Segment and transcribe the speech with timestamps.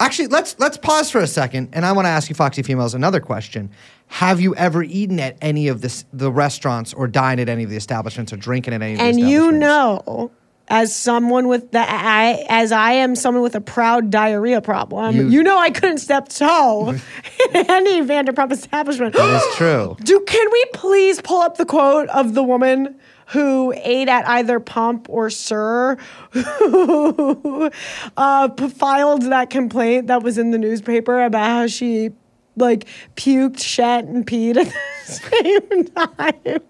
[0.00, 2.94] Actually, let's let's pause for a second, and I want to ask you, Foxy Females,
[2.94, 3.70] another question.
[4.06, 7.70] Have you ever eaten at any of this, the restaurants, or dined at any of
[7.70, 9.44] the establishments, or drinking at any of the and establishments?
[9.44, 10.30] you know
[10.70, 15.28] as someone with the I as I am someone with a proud diarrhea problem, You-
[15.28, 16.90] you, know I couldn't step toe
[17.54, 19.14] in any Vanderpump establishment.
[19.18, 19.96] It's true.
[20.04, 22.96] Do can we please pull up the quote of the woman
[23.26, 25.96] who ate at either Pump or SUR,
[26.32, 27.70] who
[28.16, 32.10] uh, filed that complaint that was in the newspaper about how she
[32.56, 35.12] like puked, shat, and peed at the
[35.68, 36.60] same time.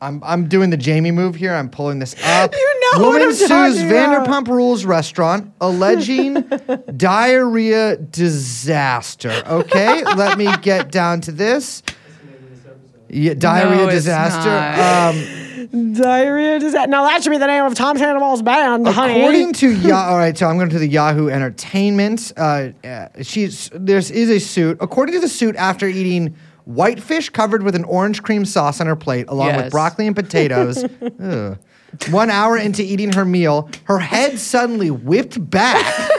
[0.00, 1.54] I'm I'm doing the Jamie move here.
[1.54, 2.54] I'm pulling this up.
[2.54, 3.48] You know Woman sues.
[3.82, 6.34] Vanderpump Rules restaurant alleging
[6.96, 9.30] diarrhea disaster.
[9.46, 11.82] Okay, let me get down to this.
[13.08, 14.48] Yeah, diarrhea it's disaster.
[14.50, 15.14] not.
[15.14, 15.44] Um,
[15.92, 19.18] Diarrhea does that now that should be the name of Tom Sandoval's band, honey.
[19.20, 22.32] According to Yahoo, all right, so I'm going to the Yahoo Entertainment.
[22.38, 24.78] Uh, uh, she's there's is a suit.
[24.80, 26.34] According to the suit, after eating
[26.64, 29.70] whitefish covered with an orange cream sauce on her plate, along with Yes.
[29.70, 30.82] broccoli and potatoes.
[31.22, 31.58] ugh.
[32.10, 36.10] One hour into eating her meal, her head suddenly whipped back.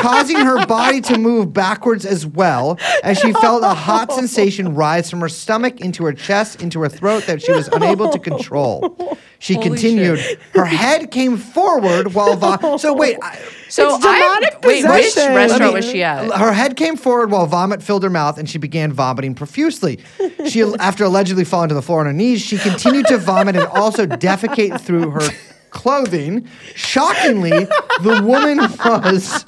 [0.00, 5.10] Causing her body to move backwards as well, as she felt a hot sensation rise
[5.10, 8.96] from her stomach into her chest, into her throat that she was unable to control.
[9.38, 10.18] She Holy continued.
[10.18, 10.38] shit.
[10.54, 13.16] Her head came forward while vo- so wait.
[13.22, 16.30] I, So It's demonic I'm- wait, which restaurant Let me- was she at?
[16.32, 19.98] her head came forward while vomit filled her mouth, and she began vomiting profusely.
[20.46, 23.66] She, after allegedly falling to the floor on her knees, she continued to vomit and
[23.68, 25.28] also defecate through her
[25.70, 26.46] clothing.
[26.74, 27.50] Shockingly,
[28.02, 29.46] the woman was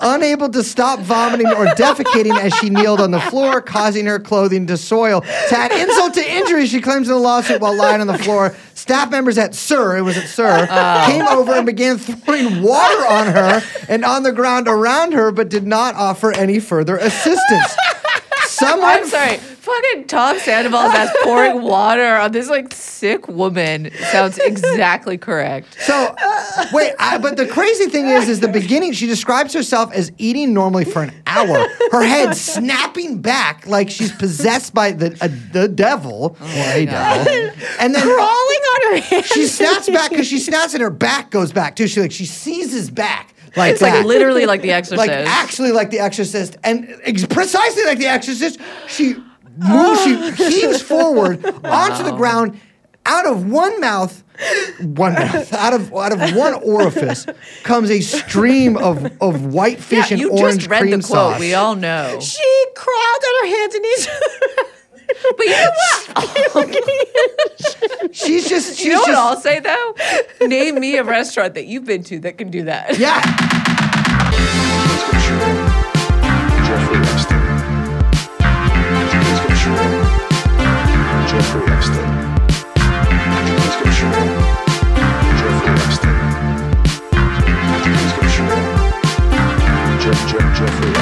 [0.00, 4.66] unable to stop vomiting or defecating as she kneeled on the floor, causing her clothing
[4.66, 5.20] to soil.
[5.20, 8.56] To add insult to injury, she claims in the lawsuit while lying on the floor,
[8.74, 11.04] staff members at SUR, it was at SUR, oh.
[11.06, 15.48] came over and began throwing water on her and on the ground around her, but
[15.48, 17.76] did not offer any further assistance.
[18.44, 19.38] Someone I'm sorry.
[19.70, 25.76] Fucking Tom Sandoval that's pouring water on this like sick woman sounds exactly correct.
[25.80, 26.14] So,
[26.72, 28.92] wait, I, but the crazy thing is, is the beginning.
[28.92, 34.12] She describes herself as eating normally for an hour, her head snapping back like she's
[34.12, 37.32] possessed by the uh, the devil, or a devil,
[37.78, 39.26] and then crawling on her hands.
[39.26, 41.86] she snaps back because she snaps and her back goes back too.
[41.86, 43.96] She like she seizes back like It's that.
[43.98, 44.98] like literally like The Exorcist.
[44.98, 48.58] like actually like the Exorcist, and ex- precisely like the Exorcist,
[48.88, 49.16] she
[49.56, 50.30] moves, she oh.
[50.32, 52.60] heaves forward onto the ground,
[53.06, 54.22] out of one mouth,
[54.80, 57.26] one mouth, out of out of one orifice
[57.62, 61.06] comes a stream of of white yeah, fish and you orange just read cream the
[61.06, 61.32] quote.
[61.32, 61.40] sauce.
[61.40, 62.18] We all know.
[62.20, 64.08] She crawled on her hands and knees.
[65.36, 65.70] But you know
[66.54, 66.74] what?
[68.14, 70.46] she's just she's You know what just I'll say though?
[70.46, 72.96] Name me a restaurant that you've been to that can do that.
[72.96, 73.20] yeah.
[90.60, 90.99] Jeffrey.